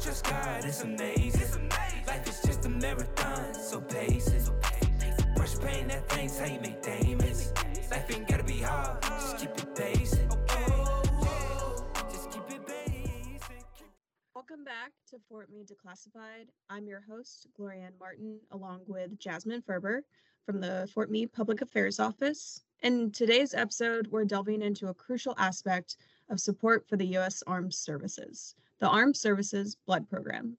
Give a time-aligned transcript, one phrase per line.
[0.00, 1.70] trust God, it's amazing.
[2.06, 4.48] Life is just a marathon, so pace it.
[5.36, 7.52] Brush pain, that thing's how you make diamonds.
[7.90, 9.02] Life ain't gotta be hard.
[9.02, 10.30] Just keep it basic.
[14.34, 16.46] Welcome back to Fort Meade Declassified.
[16.70, 20.02] I'm your host, Glorianne Martin, along with Jasmine Ferber
[20.46, 22.62] from the Fort Meade Public Affairs Office.
[22.82, 25.96] In today's episode, we're delving into a crucial aspect
[26.30, 27.42] of support for the U.S.
[27.46, 30.56] Armed Services, the Armed Services Blood Program.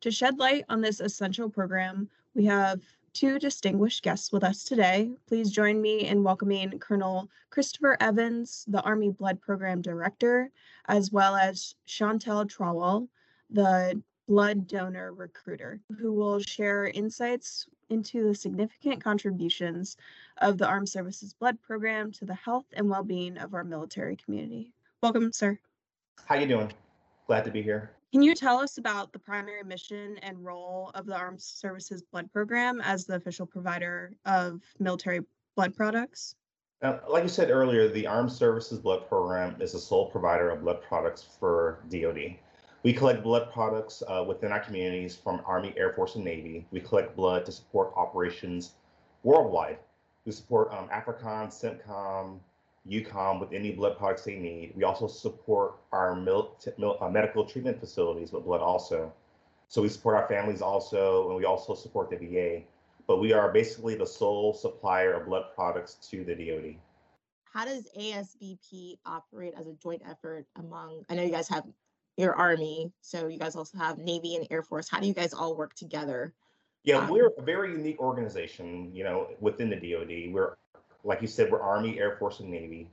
[0.00, 2.80] To shed light on this essential program, we have
[3.12, 5.12] two distinguished guests with us today.
[5.28, 10.50] Please join me in welcoming Colonel Christopher Evans, the Army Blood Program Director,
[10.88, 13.08] as well as Shawntel Trowell,
[13.50, 19.96] the blood donor recruiter, who will share insights into the significant contributions
[20.38, 24.72] of the Armed Services Blood Program to the health and well-being of our military community.
[25.02, 25.56] Welcome, sir.
[26.26, 26.72] How you doing?
[27.26, 27.90] Glad to be here.
[28.12, 32.30] Can you tell us about the primary mission and role of the Armed Services Blood
[32.32, 35.20] Program as the official provider of military
[35.56, 36.36] blood products?
[36.82, 40.62] Uh, like you said earlier, the Armed Services Blood Program is the sole provider of
[40.62, 42.36] blood products for DoD.
[42.82, 46.66] We collect blood products uh, within our communities from Army, Air Force, and Navy.
[46.70, 48.72] We collect blood to support operations
[49.22, 49.78] worldwide.
[50.26, 52.38] We support um, AFRICOM, CENTCOM,
[52.88, 54.72] EUCOM with any blood products they need.
[54.76, 59.12] We also support our mil- mil- uh, medical treatment facilities with blood also.
[59.68, 62.62] So we support our families also, and we also support the VA.
[63.06, 66.76] But we are basically the sole supplier of blood products to the DoD.
[67.44, 71.04] How does ASBP operate as a joint effort among?
[71.08, 71.64] I know you guys have
[72.16, 74.88] your Army, so you guys also have Navy and Air Force.
[74.88, 76.34] How do you guys all work together?
[76.84, 80.32] Yeah, Um, we're a very unique organization, you know, within the DoD.
[80.32, 80.56] We're,
[81.04, 82.88] like you said, we're Army, Air Force, and Navy.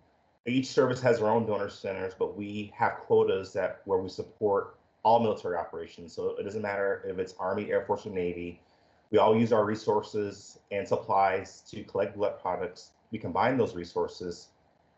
[0.45, 4.75] Each service has their own donor centers, but we have quotas that where we support
[5.03, 6.13] all military operations.
[6.13, 8.59] So it doesn't matter if it's Army, Air Force, or Navy.
[9.11, 12.91] We all use our resources and supplies to collect blood products.
[13.11, 14.49] We combine those resources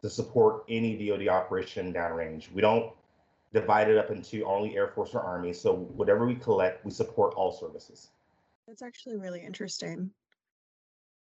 [0.01, 2.51] to support any DoD operation downrange.
[2.51, 2.91] We don't
[3.53, 5.53] divide it up into only Air Force or Army.
[5.53, 8.09] So whatever we collect, we support all services.
[8.67, 10.09] That's actually really interesting.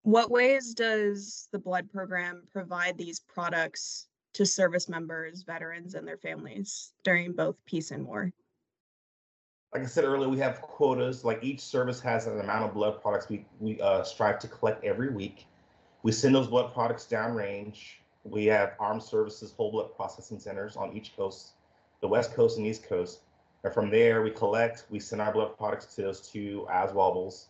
[0.03, 6.17] What ways does the blood program provide these products to service members, veterans, and their
[6.17, 8.31] families during both peace and war?
[9.73, 11.25] like I said earlier, we have quotas.
[11.25, 14.83] Like each service has an amount of blood products we we uh, strive to collect
[14.83, 15.47] every week.
[16.03, 17.95] We send those blood products downrange.
[18.23, 21.53] We have armed services whole blood processing centers on each coast,
[22.01, 23.21] the west coast and east coast.
[23.63, 24.85] And from there, we collect.
[24.89, 27.45] We send our blood products to those two ASWABs.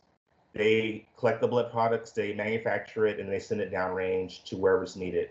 [0.53, 4.83] They collect the blood products, they manufacture it, and they send it downrange to wherever
[4.83, 5.29] it's needed.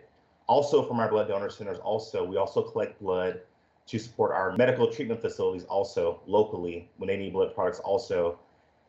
[0.48, 3.40] Also, from our blood donor centers, also we also collect blood
[3.86, 8.38] to support our medical treatment facilities also locally when they need blood products also.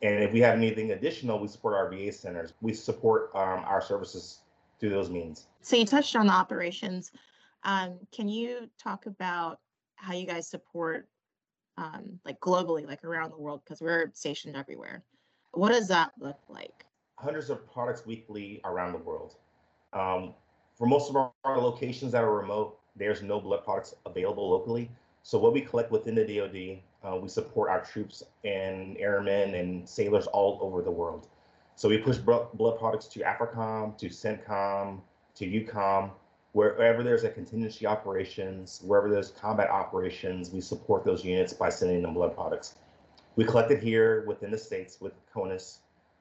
[0.02, 2.52] And if we have anything additional, we support our VA centers.
[2.60, 4.40] We support um, our services
[4.78, 5.46] through those means.
[5.62, 7.12] So you touched on the operations.
[7.62, 9.60] Um, can you talk about
[9.96, 11.08] how you guys support
[11.76, 15.02] um, like globally, like around the world, because we're stationed everywhere.
[15.54, 16.84] What does that look like?
[17.16, 19.36] Hundreds of products weekly around the world.
[19.92, 20.34] Um,
[20.76, 24.90] for most of our, our locations that are remote, there's no blood products available locally.
[25.22, 29.88] So what we collect within the DoD, uh, we support our troops and airmen and
[29.88, 31.28] sailors all over the world.
[31.76, 35.00] So we push blood products to AFRICOM, to CENTCOM,
[35.36, 36.10] to EUCOM,
[36.52, 42.02] wherever there's a contingency operations, wherever there's combat operations, we support those units by sending
[42.02, 42.76] them blood products.
[43.36, 45.78] We collect it here within the states with CONUS.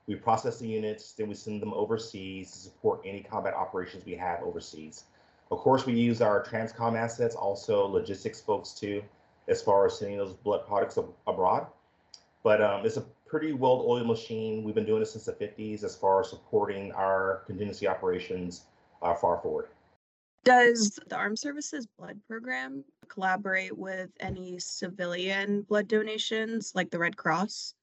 [0.07, 4.15] We process the units, then we send them overseas to support any combat operations we
[4.15, 5.05] have overseas.
[5.51, 9.03] Of course, we use our Transcom assets, also logistics folks too,
[9.47, 11.67] as far as sending those blood products ab- abroad.
[12.41, 14.63] But um, it's a pretty well-oiled machine.
[14.63, 18.63] We've been doing it since the 50s as far as supporting our contingency operations
[19.03, 19.67] uh, far forward.
[20.43, 27.15] Does the Armed Services Blood Program collaborate with any civilian blood donations like the Red
[27.15, 27.75] Cross?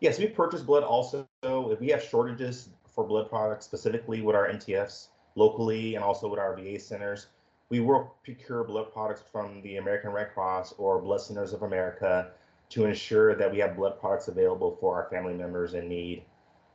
[0.00, 1.28] Yes, we purchase blood also.
[1.44, 6.40] If we have shortages for blood products, specifically with our MTFs locally and also with
[6.40, 7.28] our VA centers,
[7.68, 12.30] we will procure blood products from the American Red Cross or Blood Centers of America
[12.70, 16.24] to ensure that we have blood products available for our family members in need.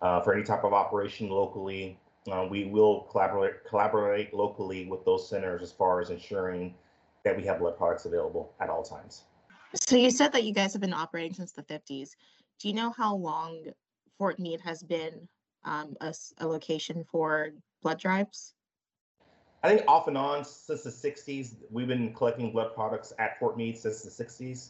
[0.01, 1.99] Uh, for any type of operation locally,
[2.31, 6.75] uh, we will collaborate collaborate locally with those centers as far as ensuring
[7.23, 9.23] that we have blood products available at all times.
[9.73, 12.11] So you said that you guys have been operating since the 50s.
[12.59, 13.63] Do you know how long
[14.17, 15.27] Fort Meade has been
[15.63, 17.49] um, a, a location for
[17.81, 18.53] blood drives?
[19.63, 23.57] I think off and on since the 60s, we've been collecting blood products at Fort
[23.57, 24.69] Meade since the 60s.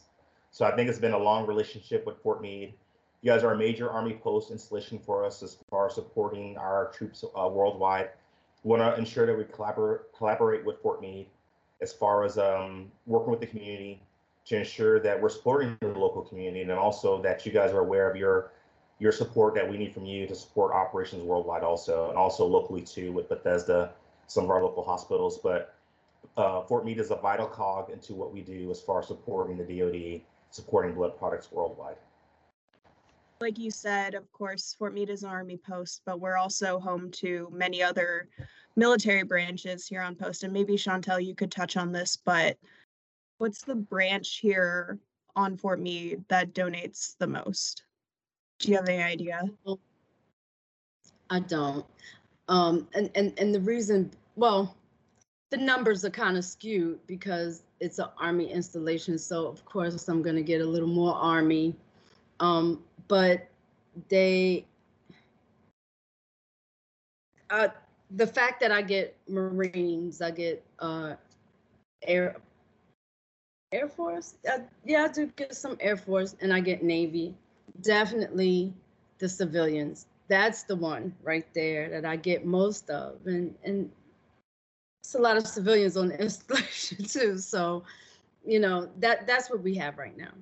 [0.50, 2.74] So I think it's been a long relationship with Fort Meade.
[3.22, 6.90] You guys are a major Army post installation for us as far as supporting our
[6.92, 8.10] troops uh, worldwide.
[8.64, 11.28] We want to ensure that we collaborate collaborate with Fort Meade
[11.80, 14.00] as far as um, working with the community
[14.46, 18.10] to ensure that we're supporting the local community and also that you guys are aware
[18.10, 18.50] of your
[18.98, 22.82] your support that we need from you to support operations worldwide also and also locally
[22.82, 23.92] too with Bethesda,
[24.26, 25.38] some of our local hospitals.
[25.38, 25.76] But
[26.36, 29.56] uh, Fort Meade is a vital cog into what we do as far as supporting
[29.56, 31.96] the DoD, supporting blood products worldwide
[33.42, 37.10] like you said, of course, Fort Meade is an Army post, but we're also home
[37.10, 38.28] to many other
[38.76, 40.44] military branches here on post.
[40.44, 42.56] And maybe Shawntel, you could touch on this, but
[43.38, 44.98] what's the branch here
[45.34, 47.82] on Fort Meade that donates the most?
[48.60, 49.42] Do you have any idea?
[51.28, 51.84] I don't.
[52.48, 54.76] Um, and, and, and the reason, well,
[55.50, 59.18] the numbers are kind of skewed because it's an Army installation.
[59.18, 61.74] So of course I'm going to get a little more Army.
[62.42, 63.46] Um, but
[64.08, 64.66] they
[67.50, 67.68] uh,
[68.16, 71.14] the fact that I get Marines, I get uh,
[72.02, 72.36] Air
[73.70, 74.34] Air Force.
[74.52, 77.34] Uh, yeah, I do get some Air Force, and I get Navy.
[77.80, 78.74] Definitely
[79.18, 80.06] the civilians.
[80.28, 83.88] That's the one right there that I get most of, and and
[85.04, 87.38] it's a lot of civilians on the installation too.
[87.38, 87.84] So,
[88.44, 90.32] you know that that's what we have right now.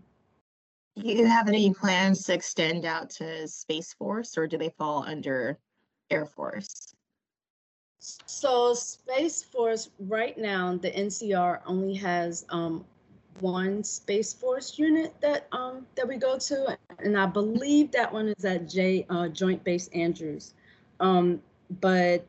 [0.97, 5.05] Do you have any plans to extend out to Space Force or do they fall
[5.05, 5.59] under
[6.11, 6.95] Air Force?
[8.01, 12.85] So Space Force right now, the NCR only has um,
[13.41, 18.29] one Space Force unit that um, that we go to, and I believe that one
[18.29, 20.55] is at J uh, Joint Base Andrews.
[20.99, 21.43] Um,
[21.81, 22.27] but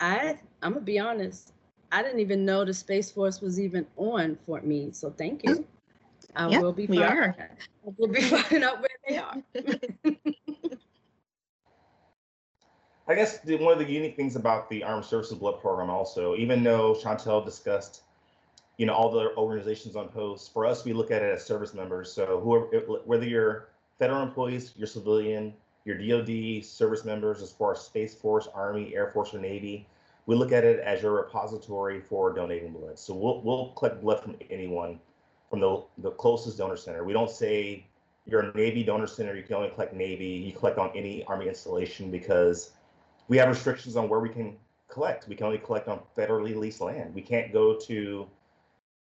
[0.00, 1.52] I I'm gonna be honest,
[1.92, 4.96] I didn't even know the Space Force was even on Fort Meade.
[4.96, 5.66] So thank you.
[6.36, 6.86] I Yep, will be.
[6.86, 7.36] we find- are.
[7.38, 9.42] I will be finding out where they are.
[13.08, 16.36] I guess the, one of the unique things about the Armed Services Blood Program also,
[16.36, 18.02] even though Shawntel discussed,
[18.76, 21.74] you know, all the organizations on post, for us, we look at it as service
[21.74, 22.12] members.
[22.12, 22.66] So whoever,
[23.04, 23.68] whether you're
[23.98, 25.52] federal employees, you're civilian,
[25.84, 29.88] your DoD service members as far as Space Force, Army, Air Force, or Navy,
[30.26, 32.96] we look at it as your repository for donating blood.
[32.98, 35.00] So we'll, we'll collect blood from anyone,
[35.50, 37.04] from the, the closest donor center.
[37.04, 37.86] We don't say
[38.24, 41.48] you're a Navy donor center, you can only collect Navy, you collect on any Army
[41.48, 42.72] installation because
[43.28, 44.56] we have restrictions on where we can
[44.88, 45.26] collect.
[45.28, 47.14] We can only collect on federally leased land.
[47.14, 48.28] We can't go to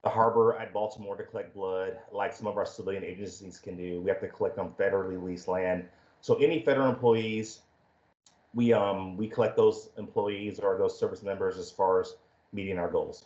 [0.04, 4.02] the harbor at Baltimore to collect blood like some of our civilian agencies can do.
[4.02, 5.86] We have to collect on federally leased land.
[6.22, 7.62] So any federal employees,
[8.54, 12.16] we um we collect those employees or those service members as far as
[12.54, 13.26] meeting our goals.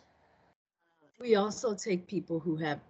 [1.20, 2.80] We also take people who have,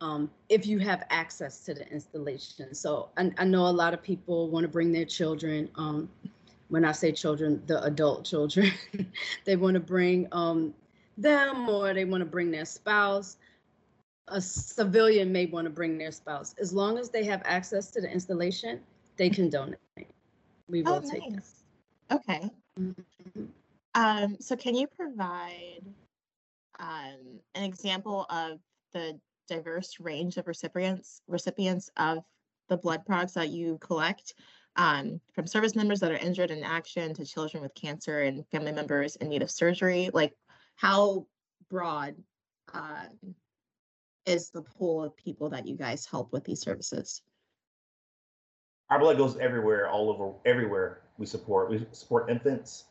[0.00, 2.74] um, if you have access to the installation.
[2.74, 5.68] So I, I know a lot of people want to bring their children.
[5.76, 6.10] Um,
[6.68, 8.70] when I say children, the adult children,
[9.44, 10.74] they want to bring um,
[11.16, 13.38] them or they want to bring their spouse.
[14.28, 16.54] A civilian may want to bring their spouse.
[16.60, 18.80] As long as they have access to the installation,
[19.16, 19.78] they can donate.
[20.50, 21.26] We will Oh, take them.
[21.28, 21.64] nice.
[22.10, 22.50] Okay.
[22.78, 23.48] Mhm.
[23.94, 25.80] Um, so can you provide
[26.78, 28.60] um, an example of
[28.92, 29.18] the
[29.50, 32.24] diverse range of recipients recipients of
[32.68, 34.34] the blood products that you collect,
[34.76, 38.72] um, from service members that are injured in action to children with cancer and family
[38.72, 40.08] members in need of surgery?
[40.14, 40.32] Like,
[40.76, 41.26] how
[41.68, 42.14] broad
[42.72, 43.34] um,
[44.24, 47.22] is the pool of people that you guys help with these services?
[48.88, 51.70] Our blood goes everywhere, all over, everywhere we support.
[51.70, 52.84] We support infants,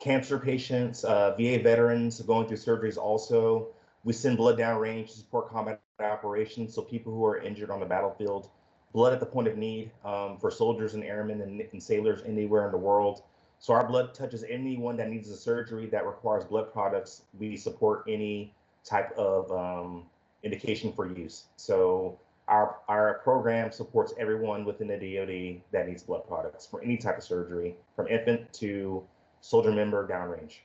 [0.00, 3.68] cancer patients, uh, VA veterans going through surgeries also.
[4.04, 7.86] We send blood downrange to support combat operations, so people who are injured on the
[7.86, 8.50] battlefield,
[8.92, 12.66] blood at the point of need um, for soldiers and airmen and, and sailors anywhere
[12.66, 13.22] in the world.
[13.58, 17.22] So our blood touches anyone that needs a surgery that requires blood products.
[17.38, 18.54] We support any
[18.84, 20.04] type of um,
[20.42, 21.44] indication for use.
[21.56, 26.96] So our our program supports everyone within the DoD that needs blood products for any
[26.96, 29.04] type of surgery, from infant to
[29.40, 30.56] soldier member downrange.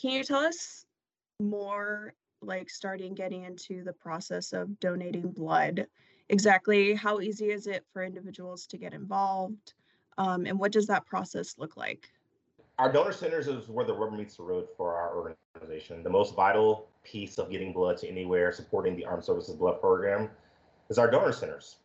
[0.00, 0.84] Can you tell us
[1.40, 5.86] more, like starting getting into the process of donating blood?
[6.28, 9.74] Exactly how easy is it for individuals to get involved?
[10.18, 12.08] Um, and what does that process look like?
[12.78, 16.02] Our donor centers is where the rubber meets the road for our organization.
[16.02, 20.30] The most vital piece of getting blood to anywhere supporting the Armed Services Blood Program
[20.88, 21.76] is our donor centers.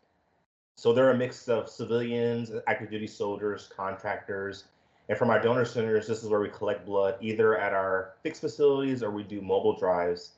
[0.76, 4.66] So they're a mix of civilians, active duty soldiers, contractors.
[5.10, 8.42] And from our donor centers, this is where we collect blood either at our fixed
[8.42, 10.34] facilities or we do mobile drives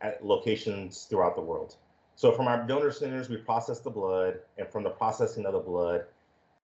[0.00, 1.76] at locations throughout the world.
[2.16, 5.58] So from our donor centers, we process the blood, and from the processing of the
[5.58, 6.04] blood,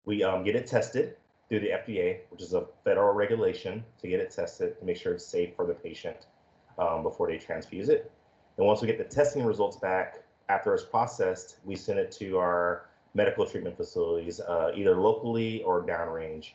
[0.04, 1.16] we um, get it tested
[1.48, 5.14] through the FDA, which is a federal regulation to get it tested to make sure
[5.14, 6.26] it's safe for the patient
[6.78, 8.10] um, before they transfuse it.
[8.58, 12.38] And once we get the testing results back after it's processed, we send it to
[12.38, 16.52] our medical treatment facilities, uh, either locally or downrange.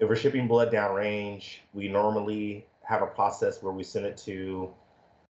[0.00, 4.70] If we're shipping blood downrange, we normally have a process where we send it to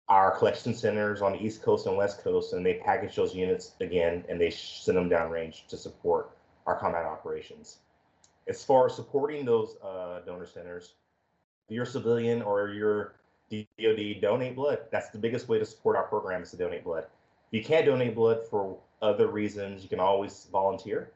[0.08, 3.72] our collection centers on the East Coast and West Coast, and they package those units
[3.80, 6.30] again and they send them downrange to support
[6.66, 7.78] our combat operations.
[8.46, 10.94] As far as supporting those uh, donor centers,
[11.68, 13.14] if you're a civilian or you're
[13.50, 14.80] DoD, donate blood.
[14.90, 17.04] That's the biggest way to support our program is to donate blood.
[17.50, 21.12] If you can't donate blood for other reasons, you can always volunteer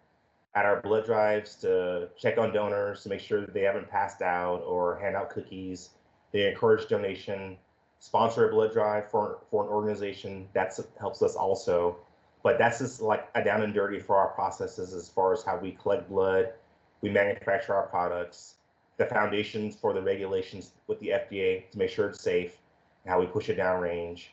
[0.54, 4.22] at our blood drives to check on donors to make sure that they haven't passed
[4.22, 5.90] out or hand out cookies.
[6.32, 7.56] They encourage donation,
[8.02, 10.48] sponsor a blood drive for, for an organization.
[10.54, 11.98] That helps us also.
[12.42, 15.56] But that's just like a down and dirty for our processes as far as how
[15.56, 16.52] we collect blood,
[17.00, 18.56] we manufacture our products,
[18.96, 22.56] the foundations for the regulations with the FDA to make sure it's safe,
[23.04, 24.24] and how we push it downrange.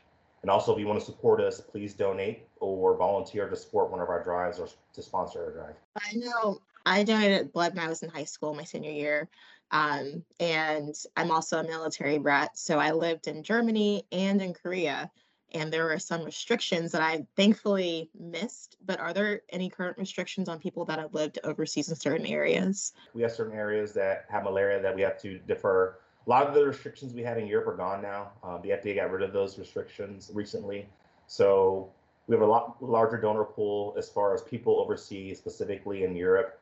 [0.42, 4.00] And also, if you want to support us, please donate or volunteer to support one
[4.00, 5.76] of our drives or to sponsor a drive.
[5.96, 9.30] I know I donated blood when I was in high school, my senior year.
[9.72, 12.58] Um, and I'm also a military brat.
[12.58, 15.12] So I lived in Germany and in Korea
[15.54, 18.78] and there were some restrictions that I thankfully missed.
[18.86, 22.94] But are there any current restrictions on people that have lived overseas in certain areas?
[23.14, 25.98] We have certain areas that have malaria that we have to defer.
[26.26, 28.32] A lot of the restrictions we had in Europe are gone now.
[28.44, 30.88] Um, the FDA got rid of those restrictions recently.
[31.28, 31.92] So
[32.28, 36.59] we have a lot larger donor pool as far as people overseas, specifically in Europe.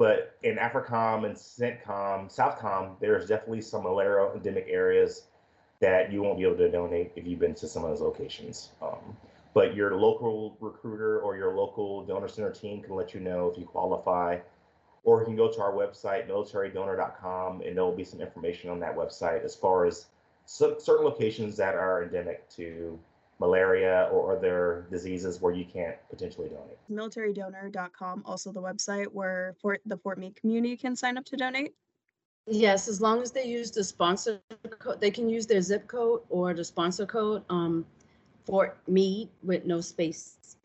[0.00, 5.24] But in AFRICOM and CENTCOM, SOUTHCOM, there's definitely some malaria endemic areas
[5.80, 8.70] that you won't be able to donate if you've been to some of those locations.
[8.80, 9.14] Um,
[9.52, 13.58] but your local recruiter or your local donor center team can let you know if
[13.58, 14.38] you qualify,
[15.04, 18.80] or you can go to our website, militarydonor.com, and there will be some information on
[18.80, 20.06] that website as far as
[20.46, 22.98] certain locations that are endemic to
[23.40, 26.78] malaria or other diseases where you can't potentially donate.
[26.90, 31.74] militarydonor.com, also the website where Fort, the Fort Meade community can sign up to donate.
[32.46, 34.40] Yes, as long as they use the sponsor
[34.78, 37.86] code, they can use their zip code or the sponsor code, um,
[38.44, 40.56] Fort Meade with no space.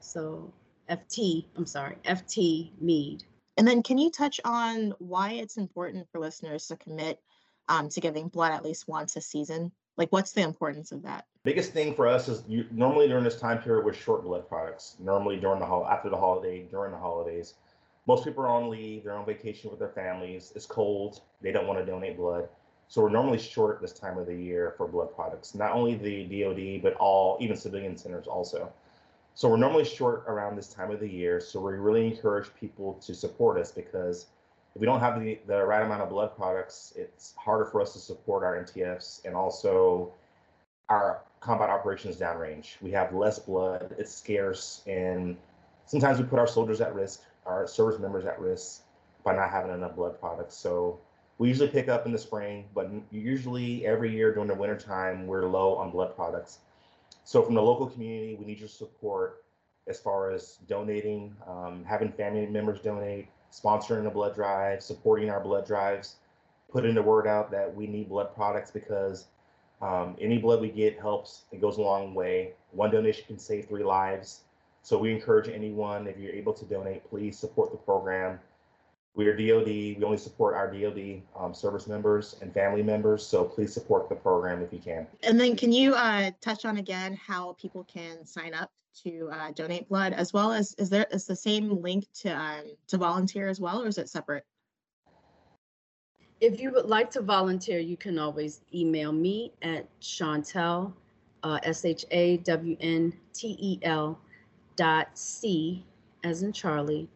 [0.00, 0.52] So
[0.88, 3.24] FT, I'm sorry, FT Meade.
[3.56, 7.20] And then can you touch on why it's important for listeners to commit
[7.68, 9.72] um, to giving blood at least once a season?
[9.96, 11.26] Like, what's the importance of that?
[11.44, 14.96] Biggest thing for us is you, normally during this time period, we're short blood products.
[14.98, 17.54] Normally during the after the holiday, during the holidays,
[18.06, 20.52] most people are on leave, they're on vacation with their families.
[20.56, 22.48] It's cold, they don't want to donate blood.
[22.88, 25.54] So we're normally short this time of the year for blood products.
[25.54, 28.72] Not only the DoD, but all even civilian centers also.
[29.34, 31.38] So we're normally short around this time of the year.
[31.38, 34.26] So we really encourage people to support us because
[34.74, 37.92] if we don't have the, the right amount of blood products, it's harder for us
[37.92, 40.12] to support our MTFs and also
[40.88, 42.80] our combat operations downrange.
[42.80, 45.36] We have less blood, it's scarce, and
[45.86, 48.82] sometimes we put our soldiers at risk our service members at risk
[49.24, 50.54] by not having enough blood products.
[50.54, 51.00] So
[51.38, 55.46] we usually pick up in the spring, but usually every year during the wintertime, we're
[55.46, 56.58] low on blood products.
[57.24, 59.44] So from the local community, we need your support
[59.86, 65.40] as far as donating, um, having family members donate, sponsoring a blood drive, supporting our
[65.40, 66.16] blood drives,
[66.70, 69.26] putting the word out that we need blood products because
[69.80, 71.42] um, any blood we get helps.
[71.52, 72.52] It goes a long way.
[72.72, 74.40] One donation can save three lives.
[74.82, 78.38] So we encourage anyone, if you're able to donate, please support the program.
[79.14, 79.66] We are DoD.
[79.66, 83.26] We only support our DoD um, service members and family members.
[83.26, 85.06] So please support the program if you can.
[85.24, 88.70] And then, can you uh, touch on again how people can sign up
[89.02, 92.62] to uh, donate blood, as well as is there is the same link to um,
[92.88, 94.44] to volunteer as well, or is it separate?
[96.40, 100.92] If you would like to volunteer, you can always email me at Shawntel,
[101.42, 104.20] uh, S H A W N T E L
[104.76, 105.84] dot C
[106.22, 107.08] as in Charlie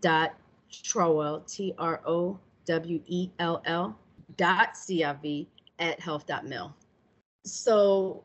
[0.00, 0.34] dot
[0.70, 3.98] Trowell T R O W E L L
[4.36, 5.46] dot CIV
[5.78, 6.28] at health.
[6.28, 6.74] health.mil.
[7.44, 8.22] So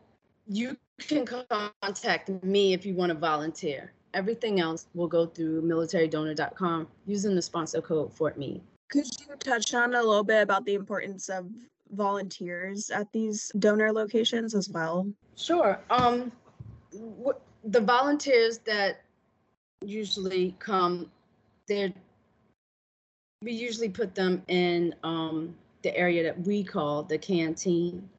[0.48, 3.94] you can contact me if you want to volunteer.
[4.14, 8.62] Everything else will go through militarydonor.com using the sponsor code Fort Meade.
[8.90, 11.50] Could you touch on a little bit about the importance of
[11.92, 15.08] volunteers at these donor locations as well?
[15.36, 15.80] Sure.
[15.90, 16.32] Um,
[16.94, 19.02] what the volunteers that
[19.82, 21.12] usually come,
[21.68, 21.94] they're
[23.44, 28.10] we usually put them in um, the area that we call the canteen,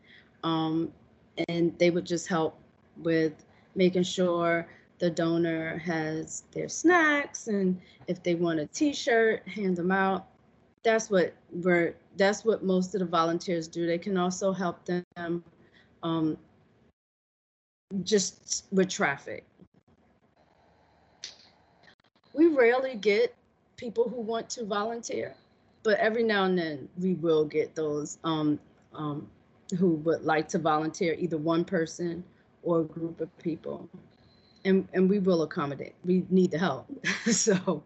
[0.44, 0.92] um,
[1.48, 2.56] and they would just help
[2.98, 3.32] with
[3.74, 4.68] making sure
[5.00, 10.26] the donor has their snacks and if they want a t-shirt hand them out
[10.88, 15.44] that's what we're that's what most of the volunteers do they can also help them
[16.02, 16.36] um,
[18.02, 19.44] just with traffic
[22.32, 23.34] we rarely get
[23.76, 25.34] people who want to volunteer
[25.82, 28.58] but every now and then we will get those um,
[28.94, 29.28] um,
[29.78, 32.24] who would like to volunteer either one person
[32.62, 33.88] or a group of people
[34.64, 35.94] and and we will accommodate.
[36.04, 36.86] We need the help,
[37.30, 37.82] so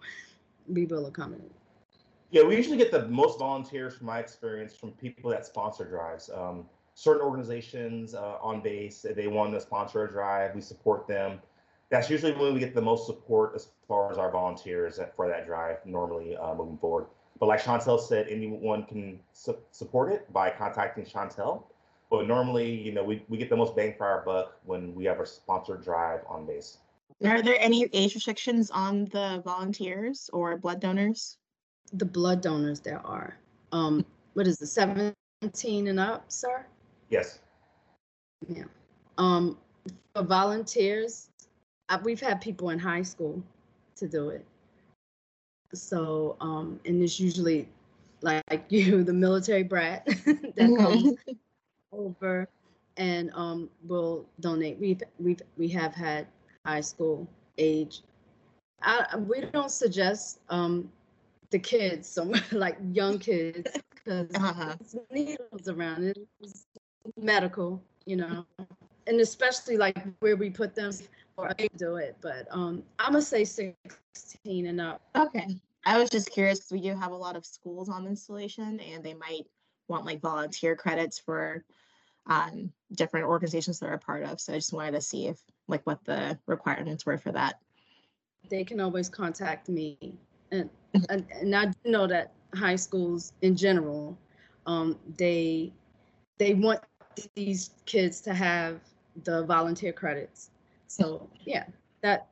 [0.68, 1.52] we will accommodate.
[2.32, 6.30] Yeah, we usually get the most volunteers from my experience from people that sponsor drives.
[6.34, 11.42] Um, certain organizations uh, on base, they want to sponsor a drive, we support them.
[11.90, 15.44] That's usually when we get the most support as far as our volunteers for that
[15.46, 17.04] drive normally uh, moving forward.
[17.38, 21.64] But like Shawntel said, anyone can su- support it by contacting Shawntel.
[22.10, 25.04] But normally, you know, we, we get the most bang for our buck when we
[25.04, 26.78] have a sponsored drive on base.
[27.26, 31.36] Are there any age restrictions on the volunteers or blood donors?
[31.92, 33.36] The blood donors there are.
[33.72, 35.14] Um, what is the 17
[35.88, 36.66] and up, sir?
[37.10, 37.40] Yes.
[38.48, 38.64] Yeah.
[39.18, 39.58] Um,
[40.14, 41.28] for volunteers,
[41.88, 43.42] uh, we've had people in high school
[43.96, 44.44] to do it.
[45.74, 47.68] So, um, and it's usually
[48.22, 50.06] like you, the military brat
[50.56, 51.14] that comes
[51.92, 52.48] over
[52.96, 54.78] and um, will donate.
[54.78, 56.26] We've we've we have had
[56.66, 57.26] high school
[57.58, 58.02] age.
[58.82, 60.90] I, we don't suggest um,
[61.52, 64.74] the kids, some like young kids, because uh-huh.
[65.12, 66.18] needles around it.
[66.40, 66.66] It's
[67.16, 68.44] medical, you know,
[69.06, 70.90] and especially like where we put them
[71.36, 72.16] or they do it.
[72.20, 75.02] But um, I'm gonna say 16 and up.
[75.14, 75.56] Okay.
[75.84, 79.04] I was just curious because we do have a lot of schools on installation, and
[79.04, 79.46] they might
[79.88, 81.64] want like volunteer credits for
[82.26, 84.40] um, different organizations that are a part of.
[84.40, 87.56] So I just wanted to see if like what the requirements were for that.
[88.48, 90.18] They can always contact me,
[90.52, 90.70] and
[91.08, 94.16] and, and I know that high schools in general,
[94.66, 95.72] um, they
[96.38, 96.80] they want
[97.34, 98.80] these kids to have
[99.24, 100.50] the volunteer credits.
[100.86, 101.64] So yeah,
[102.02, 102.28] that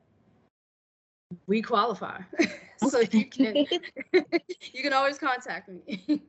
[1.47, 2.21] we qualify.
[2.89, 3.55] so you can
[4.13, 6.21] you can always contact me.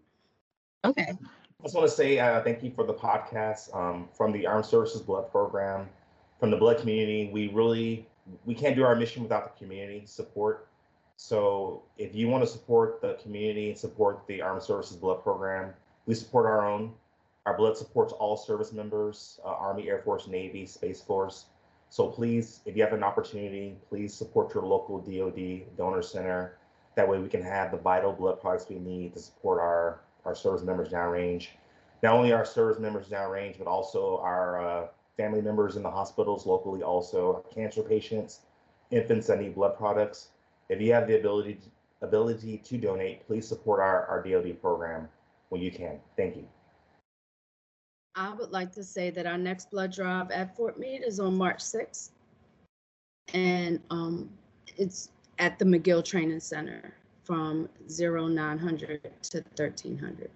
[0.85, 1.13] okay.
[1.13, 4.67] I just want to say uh, thank you for the podcast um, from the Armed
[4.67, 5.89] Services Blood Program,
[6.41, 7.31] from the blood community.
[7.33, 8.07] We really
[8.45, 10.69] we can't do our mission without the community support.
[11.17, 15.73] So if you want to support the community and support the Armed Services Blood Program,
[16.07, 16.93] we support our own.
[17.47, 21.47] Our blood supports all service members, uh, Army, Air Force, Navy, Space Force.
[21.91, 26.57] So please, if you have an opportunity, please support your local DoD donor center.
[26.95, 30.35] That way we can have the vital blood products we need to support our our
[30.35, 31.49] service members downrange.
[32.03, 36.47] Not only our service members downrange, but also our uh, family members in the hospitals
[36.47, 38.41] locally, also cancer patients,
[38.91, 40.29] infants that need blood products.
[40.69, 45.09] If you have the ability to, ability to donate, please support our, our DoD program
[45.51, 45.99] when you can.
[46.17, 46.47] Thank you.
[48.15, 51.37] I would like to say that our next blood drive at Fort Meade is on
[51.37, 52.11] March 6th.
[53.33, 54.29] And um,
[54.77, 56.93] it's at the McGill Training Center
[57.25, 60.31] from 0900 to 1300.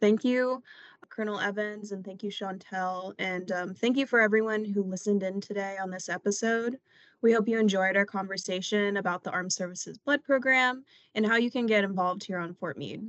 [0.00, 0.62] Thank you,
[1.10, 3.14] Colonel Evans, and thank you, Shawntel.
[3.18, 6.78] And um, thank you for everyone who listened in today on this episode.
[7.22, 11.50] We hope you enjoyed our conversation about the Armed Services Blood Program and how you
[11.50, 13.02] can get involved here on Fort Meade.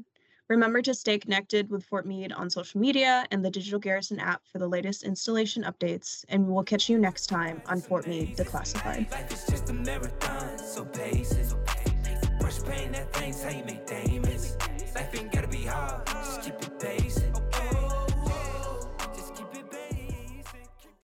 [0.49, 4.41] Remember to stay connected with Fort Meade on social media and the Digital Garrison app
[4.51, 9.07] for the latest installation updates, and we'll catch you next time on Fort Meade Declassified
[13.65, 13.87] make
[14.93, 16.10] Life ain't gotta be hard,